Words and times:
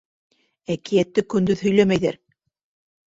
Әкиәтте 0.75 1.25
көндөҙ 1.35 1.63
һөйләмәйҙәр... 1.67 2.19